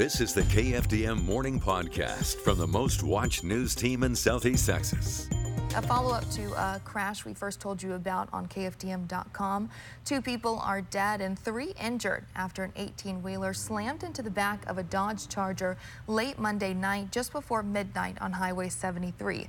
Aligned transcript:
This 0.00 0.22
is 0.22 0.32
the 0.32 0.44
KFDM 0.44 1.22
Morning 1.26 1.60
Podcast 1.60 2.36
from 2.36 2.56
the 2.56 2.66
most 2.66 3.02
watched 3.02 3.44
news 3.44 3.74
team 3.74 4.02
in 4.02 4.16
Southeast 4.16 4.64
Texas. 4.64 5.28
A 5.76 5.82
follow 5.82 6.12
up 6.12 6.28
to 6.30 6.50
a 6.60 6.80
crash 6.84 7.24
we 7.24 7.32
first 7.32 7.60
told 7.60 7.80
you 7.80 7.92
about 7.92 8.28
on 8.32 8.48
KFDM.com. 8.48 9.70
Two 10.04 10.20
people 10.20 10.58
are 10.58 10.80
dead 10.80 11.20
and 11.20 11.38
three 11.38 11.74
injured 11.80 12.24
after 12.34 12.64
an 12.64 12.72
18 12.74 13.22
wheeler 13.22 13.54
slammed 13.54 14.02
into 14.02 14.20
the 14.20 14.30
back 14.30 14.68
of 14.68 14.78
a 14.78 14.82
Dodge 14.82 15.28
Charger 15.28 15.78
late 16.08 16.40
Monday 16.40 16.74
night 16.74 17.12
just 17.12 17.30
before 17.30 17.62
midnight 17.62 18.20
on 18.20 18.32
Highway 18.32 18.68
73. 18.68 19.46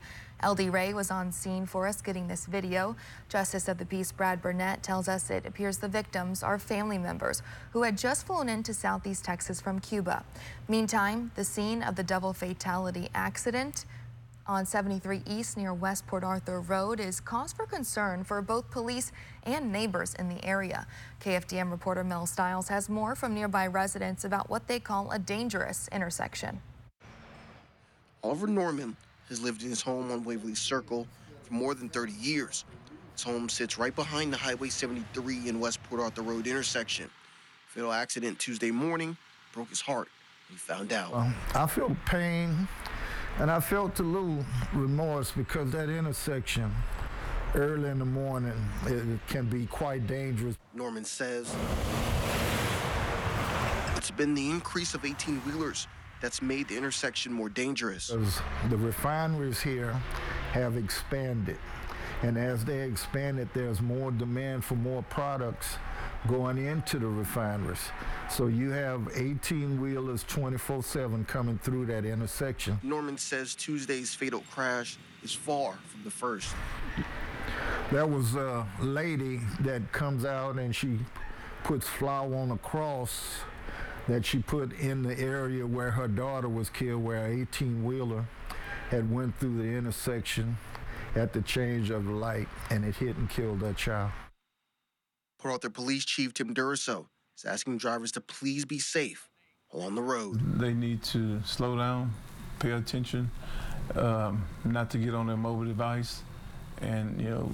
LD 0.47 0.59
Ray 0.71 0.93
was 0.93 1.09
on 1.09 1.31
scene 1.31 1.65
for 1.65 1.87
us 1.87 2.01
getting 2.01 2.27
this 2.27 2.45
video. 2.45 2.95
Justice 3.27 3.67
of 3.67 3.79
the 3.79 3.85
Peace 3.85 4.11
Brad 4.11 4.43
Burnett 4.43 4.83
tells 4.83 5.07
us 5.07 5.31
it 5.31 5.47
appears 5.47 5.79
the 5.79 5.87
victims 5.87 6.43
are 6.43 6.59
family 6.59 6.99
members 6.99 7.41
who 7.73 7.81
had 7.81 7.97
just 7.97 8.27
flown 8.27 8.47
into 8.47 8.75
Southeast 8.75 9.25
Texas 9.25 9.59
from 9.59 9.79
Cuba. 9.79 10.23
Meantime, 10.67 11.31
the 11.35 11.43
scene 11.43 11.81
of 11.81 11.95
the 11.95 12.03
double 12.03 12.33
fatality 12.33 13.09
accident 13.15 13.85
on 14.47 14.65
73 14.65 15.21
East 15.27 15.57
near 15.57 15.73
West 15.73 16.07
Port 16.07 16.23
Arthur 16.23 16.61
Road 16.61 16.99
is 16.99 17.19
cause 17.19 17.53
for 17.53 17.65
concern 17.65 18.23
for 18.23 18.41
both 18.41 18.69
police 18.71 19.11
and 19.43 19.71
neighbors 19.71 20.13
in 20.15 20.29
the 20.29 20.43
area. 20.43 20.87
KFDM 21.21 21.71
reporter 21.71 22.03
Mel 22.03 22.25
Stiles 22.25 22.67
has 22.67 22.89
more 22.89 23.15
from 23.15 23.33
nearby 23.33 23.67
residents 23.67 24.23
about 24.25 24.49
what 24.49 24.67
they 24.67 24.79
call 24.79 25.11
a 25.11 25.19
dangerous 25.19 25.87
intersection. 25.91 26.61
Oliver 28.23 28.47
Norman 28.47 28.95
has 29.29 29.41
lived 29.41 29.63
in 29.63 29.69
his 29.69 29.81
home 29.81 30.11
on 30.11 30.23
Waverly 30.23 30.55
Circle 30.55 31.07
for 31.43 31.53
more 31.53 31.73
than 31.73 31.89
30 31.89 32.13
years. 32.13 32.65
His 33.13 33.23
home 33.23 33.49
sits 33.49 33.77
right 33.77 33.95
behind 33.95 34.31
the 34.31 34.37
Highway 34.37 34.69
73 34.69 35.49
and 35.49 35.59
West 35.59 35.81
Port 35.83 36.01
Arthur 36.01 36.21
Road 36.21 36.47
intersection. 36.47 37.09
Fatal 37.67 37.91
accident 37.91 38.37
Tuesday 38.39 38.71
morning 38.71 39.15
broke 39.53 39.69
his 39.69 39.81
heart. 39.81 40.09
He 40.49 40.55
found 40.55 40.91
out. 40.91 41.13
Well, 41.13 41.33
I 41.55 41.65
feel 41.65 41.95
pain 42.05 42.67
and 43.39 43.49
I 43.49 43.59
felt 43.59 43.99
a 43.99 44.03
little 44.03 44.45
remorse 44.73 45.31
because 45.31 45.71
that 45.71 45.89
intersection 45.89 46.71
early 47.55 47.89
in 47.89 47.99
the 47.99 48.05
morning 48.05 48.53
it 48.85 49.19
can 49.27 49.45
be 49.45 49.65
quite 49.65 50.07
dangerous. 50.07 50.57
Norman 50.73 51.03
says 51.03 51.53
it's 53.97 54.11
been 54.11 54.33
the 54.33 54.49
increase 54.49 54.93
of 54.93 55.03
18 55.05 55.37
wheelers 55.41 55.87
that's 56.21 56.41
made 56.41 56.67
the 56.67 56.77
intersection 56.77 57.33
more 57.33 57.49
dangerous. 57.49 58.07
The 58.69 58.77
refineries 58.77 59.59
here 59.59 59.93
have 60.53 60.77
expanded. 60.77 61.57
And 62.21 62.37
as 62.37 62.63
they 62.63 62.81
expanded, 62.81 63.49
there's 63.53 63.81
more 63.81 64.11
demand 64.11 64.63
for 64.63 64.75
more 64.75 65.01
products 65.09 65.77
going 66.27 66.57
into 66.57 66.99
the 66.99 67.07
refineries. 67.07 67.81
So 68.29 68.47
you 68.47 68.71
have 68.71 69.09
18 69.15 69.81
wheelers 69.81 70.23
24 70.27 70.83
7 70.83 71.25
coming 71.25 71.57
through 71.57 71.87
that 71.87 72.05
intersection. 72.05 72.79
Norman 72.83 73.17
says 73.17 73.55
Tuesday's 73.55 74.13
fatal 74.13 74.43
crash 74.51 74.97
is 75.23 75.33
far 75.33 75.73
from 75.87 76.03
the 76.03 76.11
first. 76.11 76.53
There 77.91 78.07
was 78.07 78.35
a 78.35 78.67
lady 78.79 79.41
that 79.61 79.91
comes 79.91 80.23
out 80.23 80.57
and 80.57 80.75
she 80.75 80.99
puts 81.63 81.87
flour 81.87 82.33
on 82.35 82.51
a 82.51 82.57
cross 82.57 83.41
that 84.07 84.25
she 84.25 84.39
put 84.39 84.71
in 84.79 85.03
the 85.03 85.17
area 85.19 85.65
where 85.65 85.91
her 85.91 86.07
daughter 86.07 86.49
was 86.49 86.69
killed, 86.69 87.03
where 87.03 87.25
an 87.25 87.41
18 87.41 87.83
wheeler 87.83 88.25
had 88.89 89.11
went 89.11 89.37
through 89.39 89.57
the 89.57 89.69
intersection 89.69 90.57
at 91.15 91.33
the 91.33 91.41
change 91.41 91.89
of 91.89 92.05
the 92.05 92.11
light 92.11 92.47
and 92.69 92.85
it 92.85 92.95
hit 92.95 93.15
and 93.17 93.29
killed 93.29 93.59
that 93.59 93.77
child. 93.77 94.11
Port 95.41 95.53
Arthur 95.53 95.71
Police 95.71 96.05
Chief 96.05 96.35
Tim 96.35 96.53
Duriso 96.53 97.07
is 97.35 97.45
asking 97.45 97.79
drivers 97.79 98.11
to 98.11 98.21
please 98.21 98.63
be 98.63 98.77
safe 98.77 99.27
on 99.71 99.95
the 99.95 100.01
road. 100.01 100.39
They 100.59 100.71
need 100.71 101.01
to 101.05 101.41
slow 101.43 101.75
down, 101.75 102.13
pay 102.59 102.71
attention, 102.71 103.31
um, 103.95 104.45
not 104.63 104.91
to 104.91 104.99
get 104.99 105.15
on 105.15 105.25
their 105.25 105.37
mobile 105.37 105.65
device, 105.65 106.21
and 106.81 107.19
you 107.19 107.29
know 107.29 107.51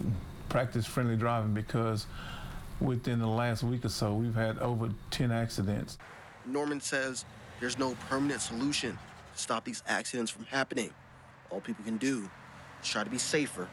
practice 0.49 0.85
friendly 0.85 1.15
driving 1.15 1.53
because 1.53 2.07
within 2.81 3.19
the 3.19 3.27
last 3.27 3.63
week 3.63 3.85
or 3.85 3.89
so 3.89 4.13
we've 4.13 4.35
had 4.35 4.59
over 4.59 4.89
10 5.11 5.31
accidents. 5.31 5.97
Norman 6.45 6.81
says 6.81 7.23
there's 7.61 7.79
no 7.79 7.95
permanent 8.09 8.41
solution 8.41 8.99
to 9.33 9.41
stop 9.41 9.63
these 9.63 9.81
accidents 9.87 10.29
from 10.29 10.43
happening. 10.45 10.89
All 11.49 11.61
people 11.61 11.85
can 11.85 11.97
do 11.97 12.29
is 12.83 12.89
try 12.89 13.05
to 13.05 13.09
be 13.09 13.17
safer 13.17 13.69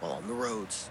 while 0.00 0.12
on 0.12 0.26
the 0.26 0.32
roads. 0.32 0.88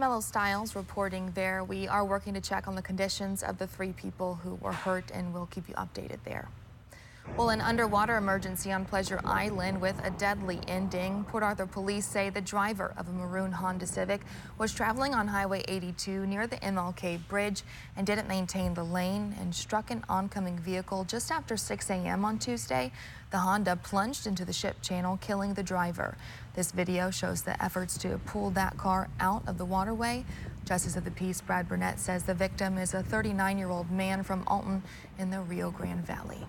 Mellow 0.00 0.20
Stiles 0.20 0.74
reporting 0.74 1.30
there. 1.34 1.62
We 1.62 1.86
are 1.86 2.06
working 2.06 2.32
to 2.32 2.40
check 2.40 2.66
on 2.66 2.74
the 2.74 2.80
conditions 2.80 3.42
of 3.42 3.58
the 3.58 3.66
three 3.66 3.92
people 3.92 4.36
who 4.36 4.54
were 4.54 4.72
hurt, 4.72 5.10
and 5.12 5.34
we'll 5.34 5.44
keep 5.44 5.68
you 5.68 5.74
updated 5.74 6.20
there. 6.24 6.48
Well, 7.40 7.48
an 7.48 7.62
underwater 7.62 8.18
emergency 8.18 8.70
on 8.70 8.84
Pleasure 8.84 9.18
Island 9.24 9.80
with 9.80 9.98
a 10.04 10.10
deadly 10.10 10.60
ending. 10.68 11.24
Port 11.24 11.42
Arthur 11.42 11.64
police 11.64 12.04
say 12.04 12.28
the 12.28 12.42
driver 12.42 12.92
of 12.98 13.08
a 13.08 13.12
maroon 13.12 13.52
Honda 13.52 13.86
Civic 13.86 14.20
was 14.58 14.74
traveling 14.74 15.14
on 15.14 15.28
Highway 15.28 15.64
82 15.66 16.26
near 16.26 16.46
the 16.46 16.56
MLK 16.56 17.26
Bridge 17.28 17.62
and 17.96 18.06
didn't 18.06 18.28
maintain 18.28 18.74
the 18.74 18.84
lane 18.84 19.34
and 19.40 19.54
struck 19.54 19.90
an 19.90 20.04
oncoming 20.06 20.58
vehicle 20.58 21.04
just 21.04 21.30
after 21.30 21.56
6 21.56 21.88
a.m. 21.88 22.26
on 22.26 22.38
Tuesday. 22.38 22.92
The 23.30 23.38
Honda 23.38 23.76
plunged 23.76 24.26
into 24.26 24.44
the 24.44 24.52
ship 24.52 24.82
channel, 24.82 25.16
killing 25.22 25.54
the 25.54 25.62
driver. 25.62 26.18
This 26.54 26.72
video 26.72 27.10
shows 27.10 27.40
the 27.40 27.62
efforts 27.64 27.96
to 27.98 28.18
pull 28.26 28.50
that 28.50 28.76
car 28.76 29.08
out 29.18 29.48
of 29.48 29.56
the 29.56 29.64
waterway. 29.64 30.26
Justice 30.66 30.94
of 30.94 31.04
the 31.04 31.10
Peace 31.10 31.40
Brad 31.40 31.68
Burnett 31.68 32.00
says 32.00 32.24
the 32.24 32.34
victim 32.34 32.76
is 32.76 32.92
a 32.92 33.02
39 33.02 33.56
year 33.56 33.70
old 33.70 33.90
man 33.90 34.22
from 34.22 34.42
Alton 34.46 34.82
in 35.18 35.30
the 35.30 35.40
Rio 35.40 35.70
Grande 35.70 36.04
Valley. 36.04 36.46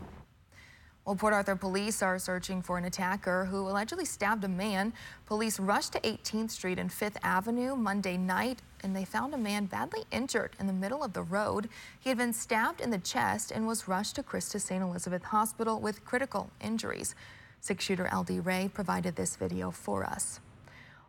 Well, 1.12 1.18
Port 1.18 1.34
Arthur 1.34 1.58
police 1.58 2.02
are 2.02 2.18
searching 2.18 2.62
for 2.62 2.78
an 2.78 2.86
attacker 2.86 3.44
who 3.44 3.68
allegedly 3.68 4.06
stabbed 4.06 4.46
a 4.46 4.48
man. 4.48 4.94
Police 5.26 5.60
rushed 5.60 5.92
to 5.92 6.00
18th 6.00 6.52
Street 6.52 6.80
and 6.80 6.90
5th 6.90 7.18
Avenue 7.22 7.76
Monday 7.76 8.16
night 8.16 8.62
and 8.82 8.96
they 8.96 9.04
found 9.04 9.34
a 9.34 9.38
man 9.38 9.66
badly 9.66 10.06
injured 10.10 10.56
in 10.58 10.68
the 10.68 10.72
middle 10.72 11.04
of 11.04 11.12
the 11.12 11.22
road. 11.22 11.68
He 12.00 12.08
had 12.08 12.18
been 12.18 12.32
stabbed 12.32 12.80
in 12.80 12.92
the 12.92 12.98
chest 12.98 13.52
and 13.52 13.68
was 13.68 13.90
rushed 13.90 14.16
to 14.16 14.24
Christus 14.24 14.64
St. 14.64 14.82
Elizabeth 14.82 15.24
Hospital 15.24 15.82
with 15.82 16.06
critical 16.06 16.50
injuries. 16.62 17.14
Six 17.60 17.84
shooter 17.84 18.10
LD 18.10 18.46
Ray 18.46 18.72
provided 18.74 19.18
this 19.18 19.36
video 19.36 19.70
for 19.70 20.06
us. 20.06 20.40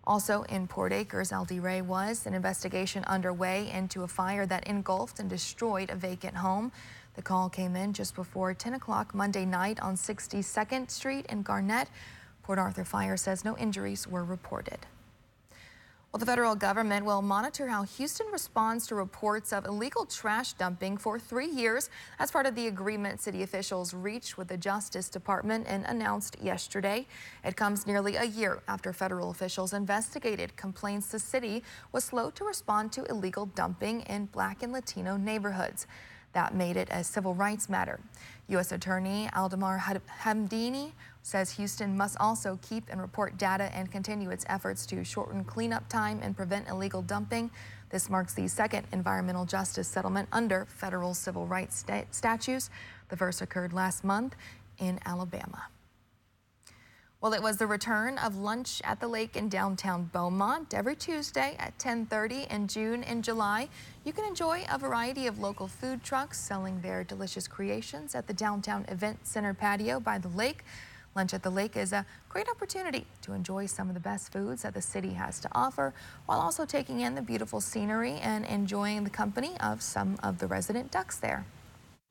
Also 0.04 0.42
in 0.44 0.66
Port 0.66 0.92
Acres, 0.92 1.30
LD 1.32 1.52
Ray 1.52 1.80
was 1.80 2.26
an 2.26 2.34
investigation 2.34 3.04
underway 3.04 3.70
into 3.70 4.02
a 4.02 4.08
fire 4.08 4.46
that 4.46 4.66
engulfed 4.66 5.20
and 5.20 5.30
destroyed 5.30 5.90
a 5.90 5.94
vacant 5.94 6.36
home. 6.36 6.72
The 7.14 7.22
call 7.22 7.48
came 7.48 7.76
in 7.76 7.92
just 7.92 8.14
before 8.16 8.52
10 8.52 8.74
o'clock 8.74 9.14
Monday 9.14 9.44
night 9.44 9.78
on 9.80 9.94
62nd 9.94 10.90
Street 10.90 11.26
in 11.28 11.42
Garnett. 11.42 11.88
Port 12.42 12.58
Arthur 12.58 12.84
Fire 12.84 13.16
says 13.16 13.44
no 13.44 13.56
injuries 13.56 14.08
were 14.08 14.24
reported. 14.24 14.86
Well, 16.12 16.18
the 16.18 16.26
federal 16.26 16.54
government 16.54 17.06
will 17.06 17.22
monitor 17.22 17.68
how 17.68 17.84
Houston 17.84 18.26
responds 18.30 18.86
to 18.88 18.94
reports 18.94 19.50
of 19.50 19.64
illegal 19.64 20.04
trash 20.04 20.52
dumping 20.52 20.98
for 20.98 21.18
three 21.18 21.46
years 21.46 21.88
as 22.18 22.30
part 22.30 22.44
of 22.44 22.54
the 22.54 22.66
agreement 22.66 23.22
city 23.22 23.42
officials 23.42 23.94
reached 23.94 24.36
with 24.36 24.48
the 24.48 24.58
Justice 24.58 25.08
Department 25.08 25.64
and 25.66 25.86
announced 25.86 26.36
yesterday. 26.38 27.06
It 27.46 27.56
comes 27.56 27.86
nearly 27.86 28.16
a 28.16 28.24
year 28.24 28.60
after 28.68 28.92
federal 28.92 29.30
officials 29.30 29.72
investigated 29.72 30.54
complaints 30.54 31.06
the 31.06 31.18
city 31.18 31.62
was 31.92 32.04
slow 32.04 32.28
to 32.32 32.44
respond 32.44 32.92
to 32.92 33.04
illegal 33.06 33.46
dumping 33.46 34.02
in 34.02 34.26
black 34.26 34.62
and 34.62 34.70
Latino 34.70 35.16
neighborhoods. 35.16 35.86
That 36.32 36.54
made 36.54 36.76
it 36.76 36.88
a 36.90 37.04
civil 37.04 37.34
rights 37.34 37.68
matter. 37.68 38.00
U.S. 38.48 38.72
Attorney 38.72 39.28
Alamdar 39.34 40.00
Hamdani 40.22 40.92
says 41.22 41.52
Houston 41.52 41.96
must 41.96 42.16
also 42.18 42.58
keep 42.62 42.88
and 42.90 43.00
report 43.00 43.38
data 43.38 43.70
and 43.74 43.90
continue 43.90 44.30
its 44.30 44.44
efforts 44.48 44.86
to 44.86 45.04
shorten 45.04 45.44
cleanup 45.44 45.88
time 45.88 46.20
and 46.22 46.36
prevent 46.36 46.68
illegal 46.68 47.02
dumping. 47.02 47.50
This 47.90 48.08
marks 48.10 48.34
the 48.34 48.48
second 48.48 48.86
environmental 48.92 49.44
justice 49.44 49.88
settlement 49.88 50.28
under 50.32 50.64
federal 50.66 51.14
civil 51.14 51.46
rights 51.46 51.84
statutes. 52.10 52.70
The 53.08 53.16
first 53.16 53.42
occurred 53.42 53.72
last 53.72 54.02
month 54.02 54.34
in 54.78 54.98
Alabama. 55.04 55.66
Well, 57.22 57.34
it 57.34 57.42
was 57.42 57.56
the 57.56 57.68
return 57.68 58.18
of 58.18 58.34
lunch 58.34 58.82
at 58.82 58.98
the 58.98 59.06
lake 59.06 59.36
in 59.36 59.48
downtown 59.48 60.10
Beaumont 60.12 60.74
every 60.74 60.96
Tuesday 60.96 61.54
at 61.56 61.78
10:30 61.78 62.50
in 62.50 62.66
June 62.66 63.04
and 63.04 63.22
July. 63.22 63.68
You 64.02 64.12
can 64.12 64.24
enjoy 64.24 64.66
a 64.68 64.76
variety 64.76 65.28
of 65.28 65.38
local 65.38 65.68
food 65.68 66.02
trucks 66.02 66.40
selling 66.40 66.80
their 66.80 67.04
delicious 67.04 67.46
creations 67.46 68.16
at 68.16 68.26
the 68.26 68.32
downtown 68.32 68.84
event 68.88 69.24
center 69.24 69.54
patio 69.54 70.00
by 70.00 70.18
the 70.18 70.26
lake. 70.26 70.64
Lunch 71.14 71.32
at 71.32 71.44
the 71.44 71.50
lake 71.50 71.76
is 71.76 71.92
a 71.92 72.04
great 72.28 72.48
opportunity 72.48 73.06
to 73.20 73.34
enjoy 73.34 73.66
some 73.66 73.86
of 73.86 73.94
the 73.94 74.00
best 74.00 74.32
foods 74.32 74.62
that 74.62 74.74
the 74.74 74.82
city 74.82 75.12
has 75.12 75.38
to 75.38 75.48
offer 75.52 75.94
while 76.26 76.40
also 76.40 76.64
taking 76.64 76.98
in 76.98 77.14
the 77.14 77.22
beautiful 77.22 77.60
scenery 77.60 78.14
and 78.14 78.44
enjoying 78.46 79.04
the 79.04 79.10
company 79.10 79.56
of 79.60 79.80
some 79.80 80.18
of 80.24 80.38
the 80.38 80.48
resident 80.48 80.90
ducks 80.90 81.18
there. 81.18 81.44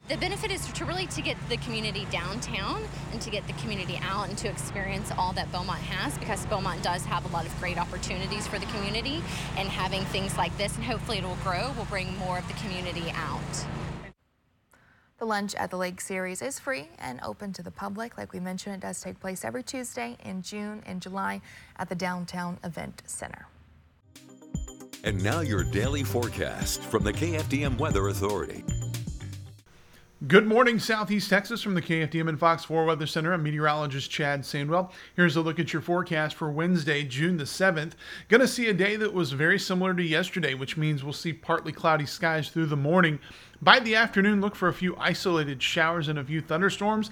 The 0.08 0.18
benefit 0.18 0.52
is 0.52 0.66
to 0.74 0.84
really 0.84 1.08
to 1.08 1.22
get 1.22 1.38
the 1.48 1.58
community 1.58 2.06
downtown 2.12 2.84
and 3.14 3.22
to 3.22 3.30
get 3.30 3.48
the 3.48 3.54
community 3.54 3.98
out 4.04 4.28
and 4.28 4.38
to 4.40 4.50
experience 4.50 5.10
all 5.18 5.32
that 5.34 5.50
Beaumont 5.52 5.82
has 5.84 6.18
because 6.18 6.46
Beaumont 6.48 6.84
does 6.84 7.06
have 7.06 7.24
a 7.24 7.34
lot 7.34 7.46
of 7.46 7.60
great 7.60 7.78
opportunities 7.78 8.46
for 8.46 8.60
the 8.60 8.66
community 8.68 9.24
and 9.56 9.70
having 9.70 10.04
things 10.06 10.38
like 10.38 10.58
this 10.58 10.76
and 10.76 10.84
hopefully 10.84 11.20
it 11.20 11.24
will 11.24 11.38
grow 11.44 11.72
will 11.78 11.86
bring 11.86 12.18
more 12.18 12.38
of 12.38 12.48
the 12.48 12.54
community 12.56 13.10
out. 13.16 13.66
The 15.20 15.26
Lunch 15.26 15.54
at 15.56 15.70
the 15.70 15.78
Lake 15.78 16.02
series 16.02 16.42
is 16.42 16.58
free 16.58 16.90
and 16.98 17.20
open 17.22 17.54
to 17.54 17.64
the 17.64 17.72
public. 17.72 18.18
Like 18.18 18.34
we 18.34 18.40
mentioned, 18.40 18.76
it 18.76 18.82
does 18.82 19.00
take 19.00 19.20
place 19.20 19.46
every 19.46 19.62
Tuesday 19.62 20.18
in 20.26 20.42
June 20.42 20.82
and 20.86 21.00
July 21.00 21.42
at 21.78 21.90
the 21.90 21.96
Downtown 21.96 22.58
Event 22.64 23.04
Center. 23.06 23.46
And 25.04 25.24
now 25.24 25.42
your 25.42 25.64
daily 25.64 26.04
forecast 26.04 26.82
from 26.82 27.04
the 27.04 27.14
KFDM 27.14 27.78
Weather 27.78 28.08
Authority. 28.08 28.64
Good 30.28 30.46
morning, 30.46 30.78
Southeast 30.78 31.32
Texas, 31.32 31.64
from 31.64 31.74
the 31.74 31.82
KFDM 31.82 32.30
and 32.30 32.40
Fox 32.40 32.64
4 32.64 32.86
Weather 32.86 33.08
Center. 33.08 33.34
I'm 33.34 33.42
meteorologist 33.42 34.12
Chad 34.12 34.42
Sandwell. 34.42 34.92
Here's 35.16 35.36
a 35.36 35.42
look 35.42 35.60
at 35.60 35.74
your 35.74 35.82
forecast 35.82 36.36
for 36.36 36.52
Wednesday, 36.52 37.04
June 37.04 37.38
the 37.38 37.46
7th. 37.46 37.94
Going 38.30 38.42
to 38.42 38.48
see 38.48 38.68
a 38.68 38.74
day 38.74 38.98
that 38.98 39.16
was 39.16 39.32
very 39.32 39.58
similar 39.58 39.96
to 39.96 40.04
yesterday, 40.04 40.54
which 40.54 40.78
means 40.78 41.04
we'll 41.04 41.12
see 41.12 41.34
partly 41.34 41.72
cloudy 41.72 42.06
skies 42.06 42.50
through 42.50 42.68
the 42.68 42.78
morning. 42.78 43.18
By 43.64 43.80
the 43.80 43.96
afternoon, 43.96 44.42
look 44.42 44.54
for 44.56 44.68
a 44.68 44.74
few 44.74 44.96
isolated 44.98 45.64
showers 45.64 46.08
and 46.08 46.20
a 46.20 46.24
few 46.24 46.40
thunderstorms. 46.40 47.10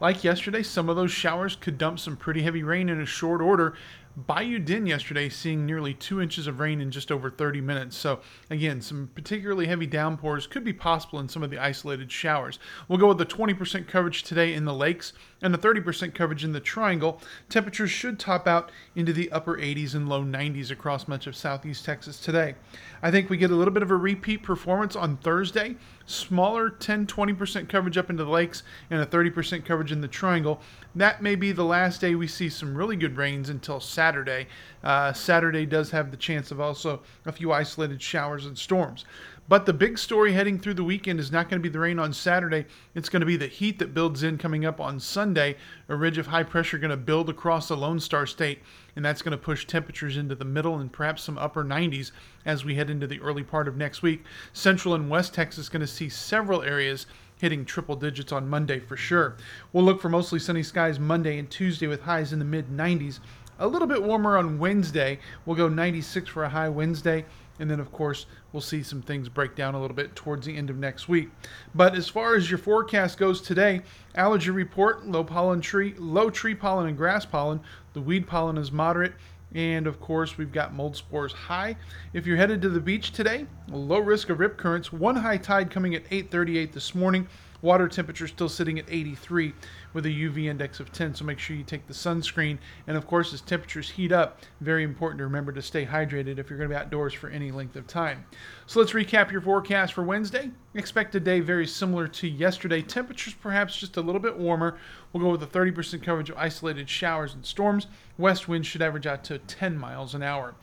Like 0.00 0.22
yesterday, 0.22 0.62
some 0.62 0.88
of 0.88 0.94
those 0.94 1.10
showers 1.10 1.56
could 1.56 1.78
dump 1.78 1.98
some 1.98 2.16
pretty 2.16 2.42
heavy 2.42 2.62
rain 2.62 2.88
in 2.88 3.00
a 3.00 3.06
short 3.06 3.40
order. 3.40 3.74
Bayou 4.14 4.58
Din 4.58 4.84
yesterday 4.84 5.30
seeing 5.30 5.64
nearly 5.64 5.94
two 5.94 6.20
inches 6.20 6.46
of 6.46 6.60
rain 6.60 6.82
in 6.82 6.90
just 6.90 7.10
over 7.10 7.30
30 7.30 7.62
minutes. 7.62 7.96
So, 7.96 8.20
again, 8.50 8.82
some 8.82 9.10
particularly 9.14 9.66
heavy 9.66 9.86
downpours 9.86 10.46
could 10.46 10.64
be 10.64 10.72
possible 10.74 11.18
in 11.18 11.30
some 11.30 11.42
of 11.42 11.50
the 11.50 11.58
isolated 11.58 12.12
showers. 12.12 12.58
We'll 12.88 12.98
go 12.98 13.08
with 13.08 13.18
the 13.18 13.26
20% 13.26 13.88
coverage 13.88 14.22
today 14.22 14.52
in 14.52 14.66
the 14.66 14.74
lakes 14.74 15.14
and 15.40 15.52
the 15.52 15.58
30% 15.58 16.14
coverage 16.14 16.44
in 16.44 16.52
the 16.52 16.60
triangle. 16.60 17.20
Temperatures 17.48 17.90
should 17.90 18.18
top 18.18 18.46
out 18.46 18.70
into 18.94 19.14
the 19.14 19.32
upper 19.32 19.56
80s 19.56 19.94
and 19.94 20.08
low 20.08 20.22
90s 20.22 20.70
across 20.70 21.08
much 21.08 21.26
of 21.26 21.34
southeast 21.34 21.84
Texas 21.84 22.20
today. 22.20 22.54
I 23.02 23.10
think 23.10 23.30
we 23.30 23.38
get 23.38 23.50
a 23.50 23.56
little 23.56 23.74
bit 23.74 23.82
of 23.82 23.90
a 23.90 23.96
repeat 23.96 24.42
performance 24.42 24.94
on 24.94 25.16
Thursday. 25.16 25.76
Smaller 26.04 26.68
10 26.68 27.06
20% 27.06 27.68
coverage 27.68 27.96
up 27.96 28.10
into 28.10 28.24
the 28.24 28.30
lakes 28.30 28.62
and 28.90 29.00
a 29.00 29.06
30% 29.06 29.64
coverage 29.64 29.90
in 29.90 30.02
the 30.02 30.08
triangle. 30.08 30.60
That 30.94 31.22
may 31.22 31.34
be 31.34 31.52
the 31.52 31.64
last 31.64 32.00
day 32.00 32.14
we 32.14 32.26
see 32.26 32.48
some 32.50 32.76
really 32.76 32.96
good 32.96 33.16
rains 33.16 33.48
until 33.48 33.80
Saturday. 34.02 34.48
Uh, 34.82 35.12
Saturday 35.12 35.64
does 35.64 35.92
have 35.92 36.10
the 36.10 36.16
chance 36.16 36.50
of 36.50 36.60
also 36.60 37.02
a 37.24 37.30
few 37.30 37.52
isolated 37.52 38.02
showers 38.02 38.46
and 38.46 38.58
storms. 38.58 39.04
But 39.48 39.64
the 39.64 39.72
big 39.72 39.96
story 39.96 40.32
heading 40.32 40.58
through 40.58 40.74
the 40.74 40.82
weekend 40.82 41.20
is 41.20 41.30
not 41.30 41.48
going 41.48 41.60
to 41.60 41.62
be 41.62 41.72
the 41.72 41.78
rain 41.78 42.00
on 42.00 42.12
Saturday. 42.12 42.66
It's 42.96 43.08
going 43.08 43.20
to 43.20 43.26
be 43.26 43.36
the 43.36 43.46
heat 43.46 43.78
that 43.78 43.94
builds 43.94 44.24
in 44.24 44.38
coming 44.38 44.64
up 44.64 44.80
on 44.80 44.98
Sunday. 44.98 45.54
A 45.88 45.94
ridge 45.94 46.18
of 46.18 46.26
high 46.26 46.42
pressure 46.42 46.78
going 46.78 46.90
to 46.90 46.96
build 46.96 47.28
across 47.28 47.68
the 47.68 47.76
Lone 47.76 48.00
Star 48.00 48.26
State, 48.26 48.58
and 48.96 49.04
that's 49.04 49.22
going 49.22 49.38
to 49.38 49.38
push 49.38 49.66
temperatures 49.66 50.16
into 50.16 50.34
the 50.34 50.44
middle 50.44 50.80
and 50.80 50.92
perhaps 50.92 51.22
some 51.22 51.38
upper 51.38 51.64
90s 51.64 52.10
as 52.44 52.64
we 52.64 52.74
head 52.74 52.90
into 52.90 53.06
the 53.06 53.20
early 53.20 53.44
part 53.44 53.68
of 53.68 53.76
next 53.76 54.02
week. 54.02 54.24
Central 54.52 54.94
and 54.94 55.10
West 55.10 55.32
Texas 55.32 55.68
going 55.68 55.80
to 55.80 55.86
see 55.86 56.08
several 56.08 56.62
areas 56.62 57.06
hitting 57.42 57.64
triple 57.64 57.96
digits 57.96 58.30
on 58.30 58.48
Monday 58.48 58.78
for 58.78 58.96
sure. 58.96 59.36
We'll 59.72 59.84
look 59.84 60.00
for 60.00 60.08
mostly 60.08 60.38
sunny 60.38 60.62
skies 60.62 61.00
Monday 61.00 61.38
and 61.40 61.50
Tuesday 61.50 61.88
with 61.88 62.02
highs 62.02 62.32
in 62.32 62.38
the 62.38 62.44
mid 62.44 62.68
90s. 62.68 63.18
A 63.62 63.68
little 63.68 63.86
bit 63.86 64.02
warmer 64.02 64.36
on 64.36 64.58
Wednesday. 64.58 65.20
We'll 65.46 65.54
go 65.54 65.68
96 65.68 66.28
for 66.28 66.42
a 66.42 66.48
high 66.48 66.68
Wednesday. 66.68 67.24
And 67.60 67.70
then, 67.70 67.78
of 67.78 67.92
course, 67.92 68.26
we'll 68.50 68.60
see 68.60 68.82
some 68.82 69.02
things 69.02 69.28
break 69.28 69.54
down 69.54 69.76
a 69.76 69.80
little 69.80 69.94
bit 69.94 70.16
towards 70.16 70.44
the 70.44 70.56
end 70.56 70.68
of 70.68 70.78
next 70.78 71.08
week. 71.08 71.30
But 71.72 71.94
as 71.94 72.08
far 72.08 72.34
as 72.34 72.50
your 72.50 72.58
forecast 72.58 73.18
goes 73.18 73.40
today, 73.40 73.82
allergy 74.16 74.50
report, 74.50 75.06
low 75.06 75.22
pollen 75.22 75.60
tree, 75.60 75.94
low 75.96 76.28
tree 76.28 76.56
pollen 76.56 76.88
and 76.88 76.96
grass 76.96 77.24
pollen. 77.24 77.60
The 77.92 78.00
weed 78.00 78.26
pollen 78.26 78.58
is 78.58 78.72
moderate. 78.72 79.12
And 79.54 79.86
of 79.86 80.00
course, 80.00 80.36
we've 80.36 80.50
got 80.50 80.74
mold 80.74 80.96
spores 80.96 81.32
high. 81.32 81.76
If 82.14 82.26
you're 82.26 82.38
headed 82.38 82.62
to 82.62 82.68
the 82.68 82.80
beach 82.80 83.12
today, 83.12 83.46
low 83.68 84.00
risk 84.00 84.28
of 84.28 84.40
rip 84.40 84.56
currents. 84.56 84.92
One 84.92 85.14
high 85.14 85.36
tide 85.36 85.70
coming 85.70 85.94
at 85.94 86.02
8:38 86.10 86.72
this 86.72 86.96
morning. 86.96 87.28
Water 87.62 87.88
temperature 87.88 88.28
still 88.28 88.48
sitting 88.48 88.78
at 88.78 88.84
83 88.88 89.54
with 89.94 90.04
a 90.06 90.10
UV 90.10 90.46
index 90.46 90.80
of 90.80 90.92
10. 90.92 91.14
So 91.14 91.24
make 91.24 91.38
sure 91.38 91.56
you 91.56 91.64
take 91.64 91.86
the 91.86 91.94
sunscreen. 91.94 92.58
And 92.86 92.96
of 92.96 93.06
course, 93.06 93.32
as 93.32 93.40
temperatures 93.40 93.88
heat 93.88 94.12
up, 94.12 94.40
very 94.60 94.82
important 94.82 95.18
to 95.18 95.24
remember 95.24 95.52
to 95.52 95.62
stay 95.62 95.86
hydrated 95.86 96.38
if 96.38 96.50
you're 96.50 96.58
going 96.58 96.68
to 96.68 96.74
be 96.74 96.78
outdoors 96.78 97.14
for 97.14 97.30
any 97.30 97.50
length 97.50 97.76
of 97.76 97.86
time. 97.86 98.24
So 98.66 98.80
let's 98.80 98.92
recap 98.92 99.30
your 99.30 99.40
forecast 99.40 99.94
for 99.94 100.02
Wednesday. 100.02 100.50
Expect 100.74 101.14
a 101.14 101.20
day 101.20 101.40
very 101.40 101.66
similar 101.66 102.08
to 102.08 102.26
yesterday. 102.26 102.80
Temperatures 102.80 103.34
perhaps 103.34 103.76
just 103.76 103.98
a 103.98 104.00
little 104.00 104.20
bit 104.20 104.38
warmer. 104.38 104.78
We'll 105.12 105.22
go 105.22 105.30
with 105.30 105.42
a 105.42 105.46
30% 105.46 106.02
coverage 106.02 106.30
of 106.30 106.38
isolated 106.38 106.88
showers 106.88 107.34
and 107.34 107.44
storms. 107.44 107.88
West 108.16 108.48
winds 108.48 108.66
should 108.66 108.80
average 108.80 109.06
out 109.06 109.22
to 109.24 109.36
10 109.38 109.76
miles 109.76 110.14
an 110.14 110.22
hour. 110.22 110.54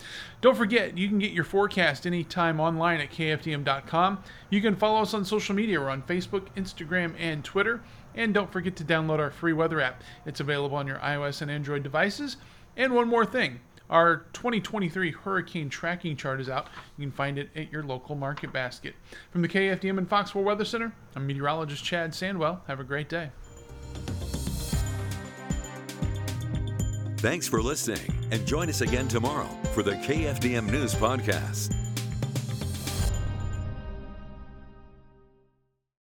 Don't 0.41 0.57
forget, 0.57 0.97
you 0.97 1.07
can 1.07 1.19
get 1.19 1.31
your 1.31 1.43
forecast 1.43 2.07
anytime 2.07 2.59
online 2.59 2.99
at 2.99 3.11
kfdm.com. 3.11 4.23
You 4.49 4.61
can 4.61 4.75
follow 4.75 5.03
us 5.03 5.13
on 5.13 5.25
social 5.25 5.53
media. 5.53 5.79
We're 5.79 5.89
on 5.89 6.01
Facebook, 6.01 6.47
Instagram, 6.57 7.13
and 7.19 7.45
Twitter. 7.45 7.81
And 8.15 8.33
don't 8.33 8.51
forget 8.51 8.75
to 8.77 8.83
download 8.83 9.19
our 9.19 9.29
free 9.29 9.53
weather 9.53 9.79
app. 9.79 10.03
It's 10.25 10.39
available 10.39 10.77
on 10.77 10.87
your 10.87 10.97
iOS 10.97 11.43
and 11.43 11.51
Android 11.51 11.83
devices. 11.83 12.37
And 12.75 12.93
one 12.93 13.07
more 13.07 13.25
thing 13.25 13.59
our 13.89 14.25
2023 14.33 15.11
hurricane 15.11 15.69
tracking 15.69 16.15
chart 16.15 16.39
is 16.39 16.49
out. 16.49 16.67
You 16.97 17.05
can 17.05 17.11
find 17.11 17.37
it 17.37 17.49
at 17.55 17.71
your 17.71 17.83
local 17.83 18.15
market 18.15 18.53
basket. 18.53 18.95
From 19.31 19.41
the 19.41 19.47
KFDM 19.47 19.97
and 19.97 20.07
Fox 20.07 20.31
4 20.31 20.43
Weather 20.43 20.65
Center, 20.65 20.93
I'm 21.15 21.25
meteorologist 21.25 21.83
Chad 21.83 22.11
Sandwell. 22.11 22.59
Have 22.67 22.79
a 22.79 22.83
great 22.83 23.09
day. 23.09 23.31
Thanks 27.17 27.49
for 27.49 27.61
listening, 27.61 28.13
and 28.31 28.47
join 28.47 28.69
us 28.69 28.79
again 28.79 29.09
tomorrow 29.09 29.49
for 29.73 29.83
the 29.83 29.91
KFDM 29.91 30.71
News 30.71 30.95
Podcast. 30.95 31.78